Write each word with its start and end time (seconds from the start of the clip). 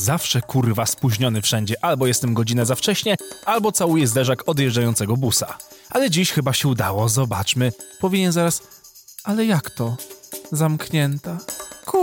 Zawsze 0.00 0.42
kurwa 0.42 0.86
spóźniony 0.86 1.42
wszędzie, 1.42 1.84
albo 1.84 2.06
jestem 2.06 2.34
godzinę 2.34 2.66
za 2.66 2.74
wcześnie, 2.74 3.16
albo 3.46 3.72
całuję 3.72 4.06
zderzak 4.06 4.48
odjeżdżającego 4.48 5.16
busa. 5.16 5.58
Ale 5.90 6.10
dziś 6.10 6.32
chyba 6.32 6.52
się 6.52 6.68
udało, 6.68 7.08
zobaczmy. 7.08 7.72
Powinien 8.00 8.32
zaraz... 8.32 8.62
Ale 9.24 9.44
jak 9.46 9.70
to? 9.70 9.96
Zamknięta. 10.52 11.38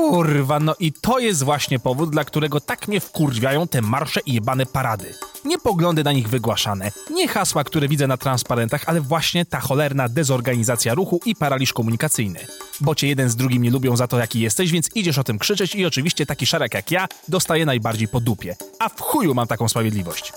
Kurwa, 0.10 0.60
no 0.60 0.76
i 0.80 0.92
to 0.92 1.20
jest 1.20 1.44
właśnie 1.44 1.80
powód, 1.80 2.10
dla 2.10 2.24
którego 2.24 2.62
tak 2.62 2.88
mnie 2.88 3.00
wkurwiają 3.00 3.68
te 3.68 3.82
marsze 3.82 4.20
i 4.26 4.34
jebane 4.34 4.66
parady. 4.66 5.14
Nie 5.46 5.58
poglądy 5.58 6.04
na 6.04 6.12
nich 6.12 6.30
wygłaszane, 6.30 6.92
nie 7.12 7.28
hasła, 7.28 7.64
które 7.64 7.88
widzę 7.88 8.08
na 8.08 8.18
transparentach, 8.18 8.84
ale 8.86 9.02
właśnie 9.02 9.46
ta 9.46 9.60
cholerna 9.60 10.10
dezorganizacja 10.10 10.94
ruchu 10.94 11.20
i 11.26 11.36
paraliż 11.36 11.74
komunikacyjny. 11.74 12.40
Bo 12.82 12.96
cię 12.96 13.08
jeden 13.08 13.30
z 13.30 13.36
drugim 13.36 13.64
nie 13.64 13.72
lubią 13.72 13.98
za 13.98 14.08
to, 14.08 14.20
jaki 14.20 14.40
jesteś, 14.40 14.72
więc 14.72 14.90
idziesz 14.96 15.18
o 15.18 15.24
tym 15.24 15.40
krzyczeć 15.40 15.76
i 15.76 15.86
oczywiście 15.86 16.26
taki 16.26 16.46
szarek 16.46 16.74
jak 16.74 16.92
ja 16.92 17.08
dostaje 17.28 17.66
najbardziej 17.66 18.08
po 18.08 18.20
dupie. 18.20 18.56
A 18.80 18.90
w 18.90 19.02
chuju 19.02 19.34
mam 19.34 19.48
taką 19.48 19.68
sprawiedliwość. 19.68 20.34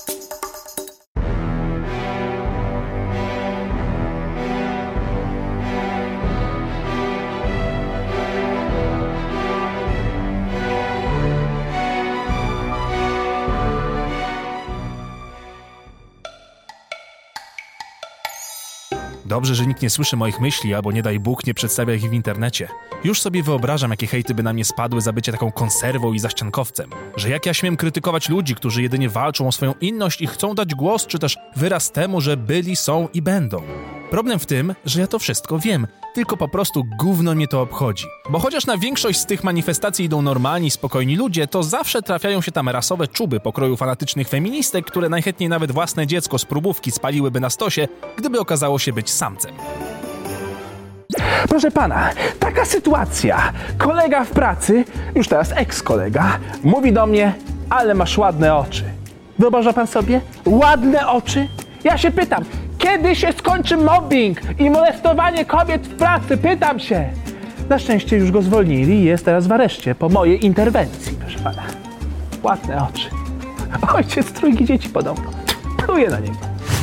Dobrze, 19.30 19.55
że 19.55 19.66
nikt 19.66 19.83
nie 19.83 19.91
słyszy 19.91 20.16
moich 20.16 20.41
myśli, 20.41 20.75
albo 20.75 20.93
nie 20.93 21.02
daj 21.02 21.20
Bóg 21.20 21.47
nie 21.47 21.55
przedstawia 21.55 21.95
ich 21.95 22.11
w 22.11 22.12
internecie. 22.12 22.69
Już 23.05 23.21
sobie 23.21 23.43
wyobrażam, 23.43 23.91
jakie 23.91 24.07
hejty 24.07 24.34
by 24.34 24.43
na 24.43 24.52
mnie 24.52 24.65
spadły 24.65 25.01
za 25.01 25.12
bycie 25.12 25.33
taką 25.33 25.52
konserwą 25.52 26.12
i 26.12 26.19
zaściankowcem. 26.19 26.91
Że 27.16 27.29
jak 27.29 27.47
ja 27.47 27.55
śmiem 27.55 27.77
krytykować 27.77 28.29
ludzi, 28.29 28.55
którzy 28.55 28.83
jedynie 28.83 29.09
walczą 29.09 29.49
o 29.49 29.52
swoją 29.52 29.74
inność 29.80 30.21
i 30.21 30.27
chcą 30.27 30.54
dać 30.54 30.74
głos, 30.74 31.07
czy 31.07 31.19
też 31.19 31.38
wyraz 31.57 31.93
temu, 31.93 32.21
że 32.21 32.37
byli, 32.37 32.77
są 32.77 33.09
i 33.15 33.23
będą. 33.23 33.63
Problem 34.11 34.39
w 34.39 34.47
tym, 34.47 34.75
że 34.85 35.01
ja 35.01 35.07
to 35.07 35.19
wszystko 35.19 35.59
wiem, 35.59 35.87
tylko 36.15 36.37
po 36.37 36.49
prostu 36.49 36.85
gówno 36.99 37.35
mnie 37.35 37.49
to 37.49 37.61
obchodzi. 37.61 38.07
Bo 38.30 38.39
chociaż 38.39 38.66
na 38.66 38.79
większość 38.79 39.19
z 39.19 39.27
tych 39.27 39.45
manifestacji 39.45 40.05
idą 40.05 40.23
normalni, 40.23 40.71
spokojni 40.71 41.16
ludzie, 41.16 41.47
to 41.47 41.63
zawsze 41.63 42.03
trafiają 42.03 42.41
się 42.41 42.53
tam 42.53 42.69
rasowe 42.69 43.09
czuby 43.09 43.41
pokroju 43.41 43.77
fanatycznych 43.77 44.29
feministek, 44.29 44.87
które 44.87 45.09
najchętniej 45.09 45.49
nawet 45.49 45.73
własne 45.73 46.07
dziecko 46.07 46.38
z 46.38 46.45
próbówki 46.45 46.91
spaliłyby 46.91 47.41
na 47.41 47.51
stosie, 47.51 47.88
gdyby 48.16 48.41
okazało 48.41 48.79
się 48.79 48.93
być 48.93 49.11
samcem. 49.11 49.53
Proszę 51.49 51.71
pana, 51.71 52.11
taka 52.38 52.65
sytuacja. 52.65 53.53
Kolega 53.79 54.25
w 54.25 54.31
pracy, 54.31 54.85
już 55.15 55.29
teraz 55.29 55.53
eks-kolega, 55.53 56.38
mówi 56.65 56.93
do 56.93 57.07
mnie, 57.07 57.35
ale 57.71 57.95
masz 57.95 58.19
ładne 58.19 58.57
oczy. 58.57 58.85
Wyobraża 59.38 59.73
pan 59.73 59.87
sobie? 59.87 60.21
Ładne 60.47 61.09
oczy? 61.09 61.49
Ja 61.85 61.99
się 61.99 62.11
pytam, 62.11 62.45
kiedy 62.80 63.16
się 63.16 63.32
skończy 63.32 63.76
mobbing 63.76 64.60
i 64.60 64.70
molestowanie 64.70 65.44
kobiet 65.44 65.86
w 65.86 65.97
pracy? 65.97 66.36
Pytam 66.36 66.81
się. 66.81 67.09
Na 67.69 67.78
szczęście 67.78 68.16
już 68.16 68.31
go 68.31 68.42
zwolnili 68.42 68.94
i 68.94 69.04
jest 69.04 69.25
teraz 69.25 69.47
w 69.47 69.53
areszcie 69.53 69.94
po 69.94 70.09
mojej 70.09 70.47
interwencji, 70.47 71.16
proszę 71.20 71.38
pana. 71.38 71.62
Ładne 72.42 72.88
oczy. 72.92 73.10
Ojciec 73.94 74.32
trójki 74.32 74.64
dzieci 74.64 74.88
podobno. 74.88 75.31
Pluję 75.86 76.10
na 76.10 76.19
niego. 76.19 76.36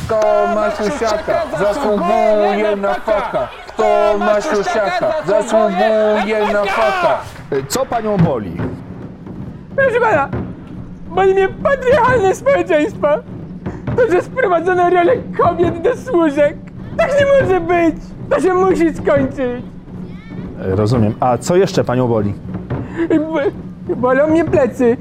Kto 0.05 0.21
ma 0.55 0.71
siusiaka, 0.71 1.43
zasługuje 1.59 2.75
na 2.75 2.93
faka. 2.93 3.47
Kto 3.67 4.15
ma 4.19 4.41
siusiaka, 4.41 5.13
zasługuje 5.27 6.53
na 6.53 6.65
faka. 6.65 7.19
Co 7.67 7.85
panią 7.85 8.17
boli? 8.17 8.57
Proszę 9.75 9.99
pana, 9.99 10.29
boli 11.09 11.33
mnie 11.33 11.47
patriarchalne 11.49 12.35
społeczeństwo. 12.35 13.07
To, 13.97 14.11
że 14.11 14.21
sprowadzono 14.21 14.89
rolę 14.89 15.11
kobiet 15.43 15.81
do 15.81 15.95
służek. 15.97 16.55
Tak 16.97 17.09
nie 17.19 17.25
może 17.41 17.61
być. 17.61 17.95
To 18.30 18.39
się 18.39 18.53
musi 18.53 18.93
skończyć. 18.93 19.65
Rozumiem. 20.59 21.13
A 21.19 21.37
co 21.37 21.55
jeszcze 21.55 21.83
panią 21.83 22.07
boli? 22.07 22.33
Bo- 23.09 23.95
Bolą 23.95 24.27
mnie 24.27 24.45
plecy. 24.45 24.97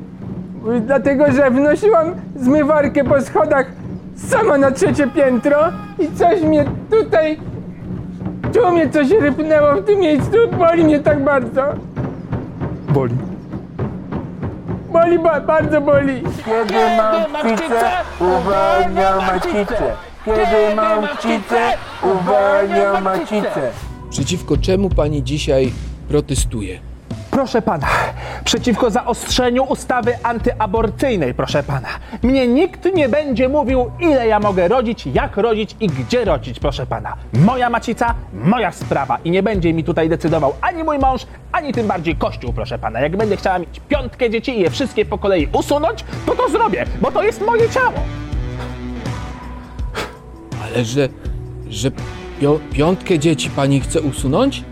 Dlatego, 0.86 1.32
że 1.32 1.50
wnosiłam 1.50 2.06
zmywarkę 2.36 3.04
po 3.04 3.20
schodach 3.20 3.66
sama 4.16 4.58
na 4.58 4.70
trzecie 4.70 5.06
piętro 5.06 5.56
i 5.98 6.08
coś 6.16 6.42
mnie 6.42 6.64
tutaj... 6.90 7.38
Tu 8.52 8.72
mnie 8.72 8.88
coś 8.90 9.10
rypnęło 9.10 9.74
w 9.74 9.84
tym 9.84 10.00
miejscu. 10.00 10.36
Boli 10.58 10.84
mnie 10.84 11.00
tak 11.00 11.24
bardzo. 11.24 11.62
Boli. 12.88 13.14
Boli, 15.06 15.18
ba 15.18 15.40
bardzo 15.40 15.80
boli. 15.80 16.22
Kiedy 16.44 16.96
mam 16.96 17.56
kcicę, 17.56 17.90
uwalniam 18.20 19.18
macicę. 19.26 19.96
Kiedy 20.24 20.74
mam 20.76 21.06
kcicę, 21.06 21.72
uwalniam 22.02 23.04
macicę. 23.04 23.72
Przeciwko 24.10 24.56
czemu 24.56 24.88
pani 24.88 25.22
dzisiaj 25.22 25.72
protestuje? 26.08 26.80
Proszę 27.36 27.62
pana, 27.62 27.86
przeciwko 28.44 28.90
zaostrzeniu 28.90 29.64
ustawy 29.64 30.18
antyaborcyjnej, 30.22 31.34
proszę 31.34 31.62
pana. 31.62 31.88
Mnie 32.22 32.48
nikt 32.48 32.94
nie 32.94 33.08
będzie 33.08 33.48
mówił, 33.48 33.90
ile 34.00 34.26
ja 34.26 34.40
mogę 34.40 34.68
rodzić, 34.68 35.06
jak 35.06 35.36
rodzić 35.36 35.76
i 35.80 35.86
gdzie 35.86 36.24
rodzić, 36.24 36.60
proszę 36.60 36.86
pana. 36.86 37.16
Moja 37.32 37.70
macica, 37.70 38.14
moja 38.32 38.72
sprawa 38.72 39.18
i 39.24 39.30
nie 39.30 39.42
będzie 39.42 39.74
mi 39.74 39.84
tutaj 39.84 40.08
decydował 40.08 40.54
ani 40.60 40.84
mój 40.84 40.98
mąż, 40.98 41.26
ani 41.52 41.72
tym 41.72 41.86
bardziej 41.86 42.16
kościół, 42.16 42.52
proszę 42.52 42.78
pana. 42.78 43.00
Jak 43.00 43.16
będę 43.16 43.36
chciała 43.36 43.58
mieć 43.58 43.80
piątkę 43.88 44.30
dzieci 44.30 44.58
i 44.58 44.60
je 44.60 44.70
wszystkie 44.70 45.04
po 45.04 45.18
kolei 45.18 45.48
usunąć, 45.52 46.04
to 46.26 46.34
to 46.34 46.48
zrobię, 46.48 46.84
bo 47.00 47.12
to 47.12 47.22
jest 47.22 47.40
moje 47.40 47.68
ciało. 47.68 47.98
Ale 50.64 50.84
że, 50.84 51.08
że 51.70 51.90
piątkę 52.72 53.18
dzieci 53.18 53.50
pani 53.50 53.80
chce 53.80 54.00
usunąć? 54.00 54.64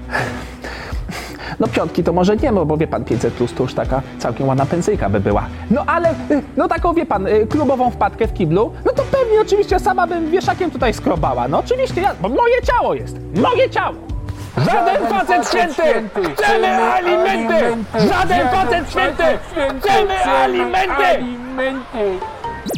No 1.60 1.68
piątki 1.68 2.04
to 2.04 2.12
może 2.12 2.36
nie, 2.36 2.52
bo, 2.52 2.66
bo 2.66 2.76
wie 2.76 2.86
pan, 2.86 3.04
500 3.04 3.34
plus 3.34 3.54
to 3.54 3.62
już 3.62 3.74
taka 3.74 4.02
całkiem 4.18 4.48
ładna 4.48 4.66
pensyjka 4.66 5.08
by 5.08 5.20
była. 5.20 5.46
No 5.70 5.84
ale, 5.86 6.10
y, 6.10 6.42
no 6.56 6.68
taką 6.68 6.92
wie 6.94 7.06
pan, 7.06 7.26
y, 7.26 7.46
klubową 7.46 7.90
wpadkę 7.90 8.26
w 8.28 8.32
kiblu, 8.34 8.72
no 8.86 8.92
to 8.92 9.02
pewnie 9.02 9.40
oczywiście 9.40 9.80
sama 9.80 10.06
bym 10.06 10.30
wieszakiem 10.30 10.70
tutaj 10.70 10.94
skrobała. 10.94 11.48
No 11.48 11.58
oczywiście 11.58 12.00
ja, 12.00 12.14
bo 12.20 12.28
moje 12.28 12.62
ciało 12.62 12.94
jest, 12.94 13.16
moje 13.42 13.70
ciało. 13.70 13.94
Żaden 14.58 15.06
facet 15.06 15.48
święty! 15.48 15.82
Chcemy 16.36 16.68
alimenty! 16.68 17.54
Żaden 18.08 18.48
facet 18.48 18.90
święty! 18.90 19.24
Chcemy 19.80 20.24
alimenty! 20.24 21.24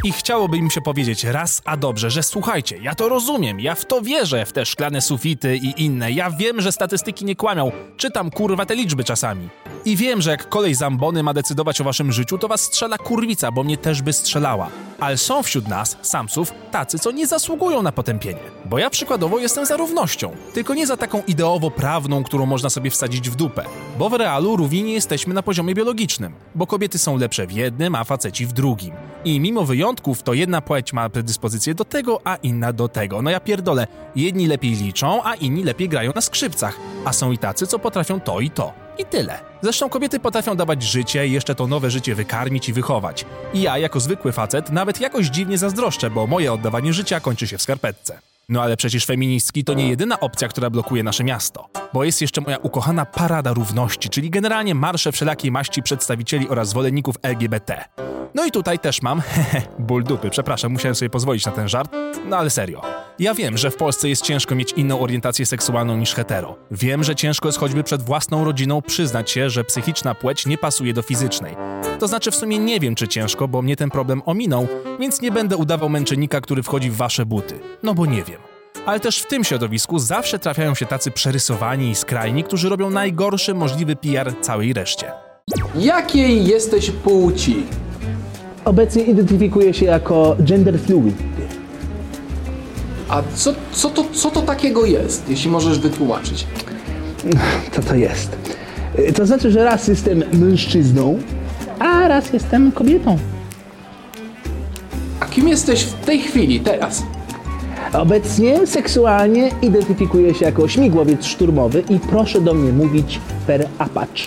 I 0.04 0.12
chciałoby 0.12 0.56
im 0.56 0.70
się 0.70 0.80
powiedzieć 0.80 1.24
raz 1.24 1.62
a 1.64 1.76
dobrze, 1.76 2.10
że 2.10 2.22
słuchajcie, 2.22 2.78
ja 2.78 2.94
to 2.94 3.08
rozumiem, 3.08 3.60
ja 3.60 3.74
w 3.74 3.84
to 3.84 4.02
wierzę, 4.02 4.46
w 4.46 4.52
te 4.52 4.66
szklane 4.66 5.00
sufity 5.00 5.56
i 5.56 5.84
inne, 5.84 6.12
ja 6.12 6.30
wiem, 6.30 6.60
że 6.60 6.72
statystyki 6.72 7.24
nie 7.24 7.36
kłamią, 7.36 7.72
czytam 7.96 8.30
kurwa 8.30 8.66
te 8.66 8.74
liczby 8.74 9.04
czasami. 9.04 9.48
I 9.84 9.96
wiem, 9.96 10.22
że 10.22 10.30
jak 10.30 10.48
kolej 10.48 10.74
Zambony 10.74 11.22
ma 11.22 11.34
decydować 11.34 11.80
o 11.80 11.84
waszym 11.84 12.12
życiu, 12.12 12.38
to 12.38 12.48
was 12.48 12.60
strzela 12.60 12.98
kurwica, 12.98 13.52
bo 13.52 13.62
mnie 13.64 13.76
też 13.76 14.02
by 14.02 14.12
strzelała. 14.12 14.68
Ale 15.00 15.16
są 15.16 15.42
wśród 15.42 15.68
nas, 15.68 15.96
samców, 16.02 16.52
tacy, 16.70 16.98
co 16.98 17.10
nie 17.10 17.26
zasługują 17.26 17.82
na 17.82 17.92
potępienie. 17.92 18.40
Bo 18.64 18.78
ja 18.78 18.90
przykładowo 18.90 19.38
jestem 19.38 19.66
za 19.66 19.76
równością, 19.76 20.36
tylko 20.54 20.74
nie 20.74 20.86
za 20.86 20.96
taką 20.96 21.22
ideowo-prawną, 21.26 22.24
którą 22.24 22.46
można 22.46 22.70
sobie 22.70 22.90
wsadzić 22.90 23.30
w 23.30 23.36
dupę. 23.36 23.64
Bo 23.98 24.08
w 24.08 24.12
realu 24.12 24.56
równi 24.56 24.82
nie 24.82 24.92
jesteśmy 24.94 25.34
na 25.34 25.42
poziomie 25.42 25.74
biologicznym, 25.74 26.32
bo 26.54 26.66
kobiety 26.66 26.98
są 26.98 27.18
lepsze 27.18 27.46
w 27.46 27.52
jednym, 27.52 27.94
a 27.94 28.04
faceci 28.04 28.46
w 28.46 28.52
drugim. 28.52 28.92
I 29.24 29.40
mimo 29.40 29.64
wyjątków, 29.64 29.75
to 30.24 30.34
jedna 30.34 30.60
płeć 30.60 30.92
ma 30.92 31.08
predyspozycję 31.08 31.74
do 31.74 31.84
tego, 31.84 32.20
a 32.24 32.36
inna 32.36 32.72
do 32.72 32.88
tego. 32.88 33.22
No 33.22 33.30
ja 33.30 33.40
pierdolę, 33.40 33.86
jedni 34.16 34.46
lepiej 34.46 34.74
liczą, 34.74 35.24
a 35.24 35.34
inni 35.34 35.64
lepiej 35.64 35.88
grają 35.88 36.12
na 36.14 36.20
skrzypcach, 36.20 36.76
a 37.04 37.12
są 37.12 37.32
i 37.32 37.38
tacy, 37.38 37.66
co 37.66 37.78
potrafią 37.78 38.20
to 38.20 38.40
i 38.40 38.50
to. 38.50 38.72
I 38.98 39.04
tyle. 39.04 39.38
Zresztą 39.62 39.88
kobiety 39.88 40.20
potrafią 40.20 40.56
dawać 40.56 40.82
życie 40.82 41.26
i 41.26 41.32
jeszcze 41.32 41.54
to 41.54 41.66
nowe 41.66 41.90
życie 41.90 42.14
wykarmić 42.14 42.68
i 42.68 42.72
wychować. 42.72 43.24
I 43.54 43.62
ja, 43.62 43.78
jako 43.78 44.00
zwykły 44.00 44.32
facet, 44.32 44.70
nawet 44.70 45.00
jakoś 45.00 45.26
dziwnie 45.26 45.58
zazdroszczę, 45.58 46.10
bo 46.10 46.26
moje 46.26 46.52
oddawanie 46.52 46.92
życia 46.92 47.20
kończy 47.20 47.46
się 47.46 47.58
w 47.58 47.62
skarpetce. 47.62 48.18
No 48.48 48.62
ale 48.62 48.76
przecież 48.76 49.06
feministki 49.06 49.64
to 49.64 49.74
nie 49.74 49.88
jedyna 49.88 50.20
opcja, 50.20 50.48
która 50.48 50.70
blokuje 50.70 51.02
nasze 51.02 51.24
miasto. 51.24 51.68
Bo 51.92 52.04
jest 52.04 52.20
jeszcze 52.20 52.40
moja 52.40 52.56
ukochana 52.56 53.06
Parada 53.06 53.52
Równości, 53.52 54.08
czyli 54.08 54.30
generalnie 54.30 54.74
marsze 54.74 55.12
wszelakiej 55.12 55.50
maści 55.50 55.82
przedstawicieli 55.82 56.48
oraz 56.48 56.68
zwolenników 56.68 57.16
LGBT. 57.22 57.84
No 58.34 58.46
i 58.46 58.50
tutaj 58.50 58.78
też 58.78 59.02
mam, 59.02 59.20
hehe, 59.34 59.62
ból 59.78 60.04
dupy, 60.04 60.30
przepraszam, 60.30 60.72
musiałem 60.72 60.94
sobie 60.94 61.10
pozwolić 61.10 61.46
na 61.46 61.52
ten 61.52 61.68
żart, 61.68 61.92
no 62.28 62.36
ale 62.36 62.50
serio. 62.50 63.05
Ja 63.18 63.34
wiem, 63.34 63.58
że 63.58 63.70
w 63.70 63.76
Polsce 63.76 64.08
jest 64.08 64.22
ciężko 64.22 64.54
mieć 64.54 64.72
inną 64.72 65.00
orientację 65.00 65.46
seksualną 65.46 65.96
niż 65.96 66.14
hetero. 66.14 66.56
Wiem, 66.70 67.04
że 67.04 67.14
ciężko 67.14 67.48
jest 67.48 67.58
choćby 67.58 67.84
przed 67.84 68.02
własną 68.02 68.44
rodziną 68.44 68.82
przyznać 68.82 69.30
się, 69.30 69.50
że 69.50 69.64
psychiczna 69.64 70.14
płeć 70.14 70.46
nie 70.46 70.58
pasuje 70.58 70.94
do 70.94 71.02
fizycznej. 71.02 71.56
To 71.98 72.08
znaczy 72.08 72.30
w 72.30 72.34
sumie 72.34 72.58
nie 72.58 72.80
wiem, 72.80 72.94
czy 72.94 73.08
ciężko, 73.08 73.48
bo 73.48 73.62
mnie 73.62 73.76
ten 73.76 73.90
problem 73.90 74.22
ominął, 74.26 74.68
więc 75.00 75.22
nie 75.22 75.32
będę 75.32 75.56
udawał 75.56 75.88
męczennika, 75.88 76.40
który 76.40 76.62
wchodzi 76.62 76.90
w 76.90 76.96
wasze 76.96 77.26
buty. 77.26 77.58
No 77.82 77.94
bo 77.94 78.06
nie 78.06 78.22
wiem. 78.24 78.40
Ale 78.86 79.00
też 79.00 79.18
w 79.18 79.26
tym 79.26 79.44
środowisku 79.44 79.98
zawsze 79.98 80.38
trafiają 80.38 80.74
się 80.74 80.86
tacy 80.86 81.10
przerysowani 81.10 81.90
i 81.90 81.94
skrajni, 81.94 82.44
którzy 82.44 82.68
robią 82.68 82.90
najgorszy 82.90 83.54
możliwy 83.54 83.96
PR 83.96 84.34
całej 84.40 84.72
reszcie. 84.72 85.12
Jakiej 85.74 86.46
jesteś 86.46 86.90
płci? 86.90 87.62
Obecnie 88.64 89.02
identyfikuje 89.02 89.74
się 89.74 89.86
jako 89.86 90.36
gender 90.40 90.80
fluid. 90.80 91.35
A 93.08 93.22
co, 93.34 93.54
co, 93.72 93.90
to, 93.90 94.04
co 94.12 94.30
to 94.30 94.42
takiego 94.42 94.84
jest, 94.84 95.28
jeśli 95.28 95.50
możesz 95.50 95.78
wytłumaczyć? 95.78 96.46
Co 97.72 97.82
to 97.82 97.94
jest? 97.94 98.36
Y, 98.98 99.12
To 99.12 99.26
znaczy, 99.26 99.50
że 99.50 99.64
raz 99.64 99.88
jestem 99.88 100.24
mężczyzną, 100.32 101.18
a 101.78 102.08
raz 102.08 102.32
jestem 102.32 102.72
kobietą. 102.72 103.18
A 105.20 105.26
kim 105.26 105.48
jesteś 105.48 105.82
w 105.82 105.92
tej 106.04 106.20
chwili, 106.20 106.60
teraz? 106.60 107.02
Obecnie 107.92 108.66
seksualnie 108.66 109.50
identyfikuję 109.62 110.34
się 110.34 110.44
jako 110.44 110.68
śmigłowiec 110.68 111.24
szturmowy 111.24 111.84
i 111.88 111.98
proszę 112.00 112.40
do 112.40 112.54
mnie 112.54 112.72
mówić 112.72 113.20
per 113.46 113.68
Apache. 113.78 114.24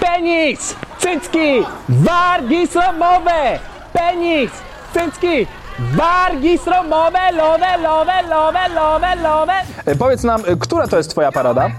Penis! 0.00 0.74
Cycki! 0.98 1.62
Wargi 1.88 2.66
sromowe! 2.66 3.58
Penis! 3.92 4.50
Cycki! 4.94 5.46
Wargi 5.78 6.58
sromowe! 6.58 7.32
Lowe, 7.32 7.76
lowe, 7.82 8.22
lowe, 8.28 8.68
lowe, 8.68 9.16
lowe! 9.16 9.54
E, 9.86 9.94
powiedz 9.96 10.22
nam, 10.24 10.42
e, 10.46 10.56
która 10.56 10.86
to 10.86 10.96
jest 10.96 11.10
twoja 11.10 11.32
parada? 11.32 11.70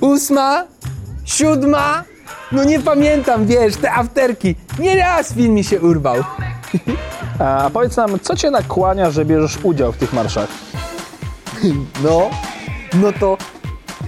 Ósma, 0.00 0.64
siódma, 1.24 2.04
no 2.52 2.64
nie 2.64 2.80
pamiętam, 2.80 3.46
wiesz, 3.46 3.76
te 3.76 3.92
afterki. 3.92 4.56
Nieraz 4.78 5.34
film 5.34 5.54
mi 5.54 5.64
się 5.64 5.80
urwał. 5.80 6.16
A 7.38 7.70
powiedz 7.72 7.96
nam, 7.96 8.20
co 8.20 8.36
cię 8.36 8.50
nakłania, 8.50 9.10
że 9.10 9.24
bierzesz 9.24 9.58
udział 9.62 9.92
w 9.92 9.96
tych 9.96 10.12
marszach? 10.12 10.48
No, 12.04 12.30
no 12.94 13.12
to 13.20 13.36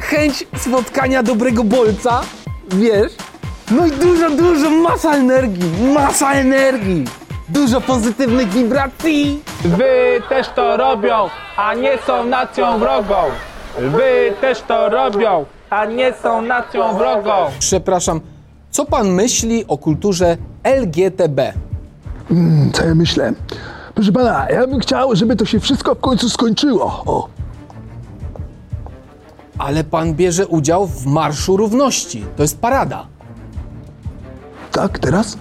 chęć 0.01 0.47
spotkania 0.57 1.23
dobrego 1.23 1.65
bolca, 1.65 2.21
wiesz? 2.69 3.13
No 3.71 3.87
i 3.87 3.91
dużo, 3.91 4.31
dużo, 4.31 4.71
masa 4.71 5.15
energii, 5.17 5.93
masa 5.95 6.33
energii. 6.33 7.05
Dużo 7.49 7.81
pozytywnych 7.81 8.49
wibracji. 8.49 9.43
Wy 9.65 10.23
też 10.29 10.47
to 10.57 10.77
robią, 10.77 11.29
a 11.57 11.75
nie 11.75 11.99
są 12.07 12.25
nacją 12.25 12.79
wrogą. 12.79 13.15
Wy 13.79 14.33
też 14.41 14.61
to 14.63 14.89
robią, 14.89 15.45
a 15.71 15.85
nie 15.85 16.13
są 16.23 16.43
nacją 16.43 16.97
wrogą. 16.99 17.33
Przepraszam, 17.59 18.21
co 18.71 18.85
pan 18.85 19.09
myśli 19.09 19.65
o 19.69 19.79
kulturze 19.79 20.37
LGTB? 20.65 21.41
Co 22.73 22.85
ja 22.87 22.95
myślę? 22.95 23.33
Proszę 23.95 24.13
pana, 24.13 24.47
ja 24.51 24.67
bym 24.67 24.81
chciał, 24.81 25.17
żeby 25.17 25.37
to 25.37 25.45
się 25.45 25.61
wszystko 25.61 25.95
w 25.95 26.01
końcu 26.01 26.29
skończyło. 26.29 27.03
O, 27.07 27.29
Ale 29.59 29.85
pan 29.85 30.15
bierze 30.15 30.47
udział 30.47 30.87
w 30.87 31.07
Marszu 31.07 31.57
Równości. 31.57 32.25
To 32.37 32.43
jest 32.43 32.61
parada. 32.61 33.07
tak, 34.73 34.99
teraz? 34.99 35.39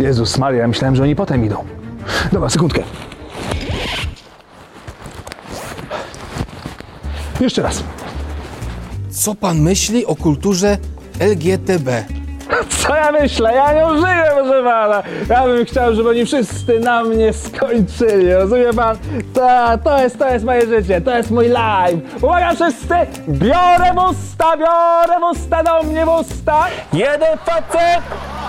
Jezus 0.00 0.38
Maria, 0.38 0.60
ja 0.60 0.68
myślałem, 0.68 0.96
że 0.96 1.02
oni 1.02 1.16
potem 1.16 1.44
idą. 1.44 1.64
Dobra, 2.32 2.48
sekundkę. 2.48 2.82
Jeszcze 7.40 7.62
raz. 7.62 7.84
Co 9.10 9.34
pan 9.34 9.60
myśli 9.60 10.06
o 10.06 10.16
kulturze 10.16 10.78
LGTB? 11.20 11.88
Co 12.78 12.96
ja 12.96 13.12
myślę? 13.12 13.54
Ja 13.54 13.72
nie 13.72 14.00
żyję, 14.00 14.24
proszę 14.34 14.62
pana. 14.64 15.02
Ja 15.28 15.44
bym 15.46 15.64
chciał, 15.66 15.94
żeby 15.94 16.08
oni 16.08 16.26
wszyscy 16.26 16.80
na 16.80 17.04
mnie 17.04 17.32
skończyli. 17.32 18.34
Rozumie 18.34 18.72
pan? 18.76 18.96
To, 19.34 19.48
to, 19.84 20.02
jest, 20.02 20.18
to 20.18 20.28
jest 20.28 20.44
moje 20.44 20.66
życie, 20.66 21.00
to 21.00 21.16
jest 21.16 21.30
mój 21.30 21.46
life. 21.46 22.26
Uwaga 22.26 22.54
wszyscy! 22.54 22.94
Biorę 23.28 23.92
w 23.94 24.10
usta, 24.10 24.56
biorę 24.56 25.20
w 25.20 25.38
usta 25.38 25.62
do 25.62 25.82
mnie 25.82 26.06
w 26.06 26.08
usta. 26.08 26.64
Jeden 26.92 27.38
facet, 27.38 28.02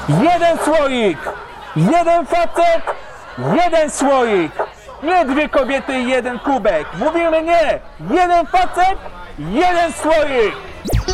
jeden 0.09 0.57
słoik. 0.57 1.17
Jeden 1.75 2.25
facet, 2.25 2.83
jeden 3.37 3.89
słoik. 3.91 4.51
Nie 5.03 5.25
dwie 5.25 5.49
kobiety 5.49 5.99
i 5.99 6.07
jeden 6.07 6.39
kubek. 6.39 6.87
Mówimy 6.97 7.41
nie. 7.41 7.79
Jeden 8.11 8.45
facet, 8.45 8.97
jeden 9.39 9.93
słoik. 9.93 10.55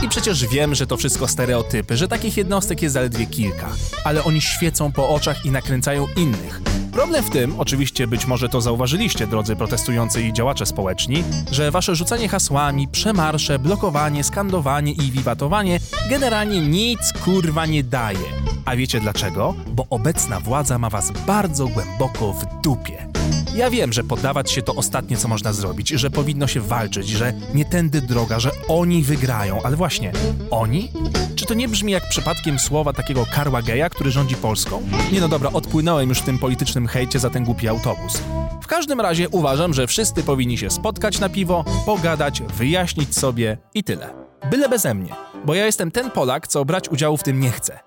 I 0.01 0.09
przecież 0.09 0.47
wiem, 0.47 0.75
że 0.75 0.87
to 0.87 0.97
wszystko 0.97 1.27
stereotypy, 1.27 1.97
że 1.97 2.07
takich 2.07 2.37
jednostek 2.37 2.81
jest 2.81 2.93
zaledwie 2.93 3.25
kilka, 3.25 3.69
ale 4.03 4.23
oni 4.23 4.41
świecą 4.41 4.91
po 4.91 5.09
oczach 5.09 5.45
i 5.45 5.51
nakręcają 5.51 6.07
innych. 6.17 6.61
Problem 6.91 7.23
w 7.23 7.29
tym, 7.29 7.59
oczywiście 7.59 8.07
być 8.07 8.25
może 8.25 8.49
to 8.49 8.61
zauważyliście, 8.61 9.27
drodzy 9.27 9.55
protestujący 9.55 10.21
i 10.23 10.33
działacze 10.33 10.65
społeczni, 10.65 11.23
że 11.51 11.71
wasze 11.71 11.95
rzucanie 11.95 12.27
hasłami, 12.27 12.87
przemarsze, 12.87 13.59
blokowanie, 13.59 14.23
skandowanie 14.23 14.91
i 14.91 15.11
wiwatowanie 15.11 15.79
generalnie 16.09 16.61
nic 16.61 17.13
kurwa 17.25 17.65
nie 17.65 17.83
daje. 17.83 18.29
A 18.65 18.75
wiecie 18.75 18.99
dlaczego? 18.99 19.55
Bo 19.67 19.85
obecna 19.89 20.39
władza 20.39 20.77
ma 20.77 20.89
was 20.89 21.11
bardzo 21.27 21.67
głęboko 21.67 22.33
w 22.33 22.61
dupie. 22.63 23.10
Ja 23.55 23.69
wiem, 23.69 23.93
że 23.93 24.03
poddawać 24.03 24.51
się 24.51 24.61
to 24.61 24.75
ostatnie, 24.75 25.17
co 25.17 25.27
można 25.27 25.53
zrobić, 25.53 25.89
że 25.89 26.09
powinno 26.09 26.47
się 26.47 26.61
walczyć, 26.61 27.09
że 27.09 27.33
nie 27.53 27.65
tędy 27.65 28.01
droga, 28.01 28.39
że 28.39 28.51
oni 28.67 29.03
wygrają, 29.03 29.61
ale 29.63 29.75
właśnie, 29.75 30.11
oni? 30.51 30.91
Czy 31.35 31.45
to 31.45 31.53
nie 31.53 31.67
brzmi 31.67 31.91
jak 31.91 32.09
przypadkiem 32.09 32.59
słowa 32.59 32.93
takiego 32.93 33.25
Karła 33.33 33.61
Geja, 33.61 33.89
który 33.89 34.11
rządzi 34.11 34.35
Polską? 34.35 34.81
Nie 35.11 35.21
no 35.21 35.27
dobra, 35.27 35.49
odpłynąłem 35.53 36.09
już 36.09 36.19
w 36.19 36.25
tym 36.25 36.39
politycznym 36.39 36.87
hejcie 36.87 37.19
za 37.19 37.29
ten 37.29 37.43
głupi 37.43 37.67
autobus. 37.67 38.21
W 38.61 38.67
każdym 38.67 39.01
razie 39.01 39.29
uważam, 39.29 39.73
że 39.73 39.87
wszyscy 39.87 40.23
powinni 40.23 40.57
się 40.57 40.69
spotkać 40.69 41.19
na 41.19 41.29
piwo, 41.29 41.65
pogadać, 41.85 42.41
wyjaśnić 42.41 43.17
sobie 43.17 43.57
i 43.73 43.83
tyle. 43.83 44.13
Byle 44.51 44.69
beze 44.69 44.93
mnie, 44.93 45.15
bo 45.45 45.53
ja 45.55 45.65
jestem 45.65 45.91
ten 45.91 46.11
Polak, 46.11 46.47
co 46.47 46.65
brać 46.65 46.89
udziału 46.89 47.17
w 47.17 47.23
tym 47.23 47.39
nie 47.39 47.51
chce. 47.51 47.79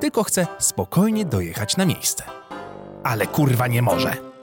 Tylko 0.00 0.24
chcę 0.24 0.46
spokojnie 0.58 1.24
dojechać 1.24 1.76
na 1.76 1.86
miejsce. 1.86 2.24
Ale 3.04 3.26
kurwa 3.26 3.66
nie 3.66 3.82
może. 3.82 4.33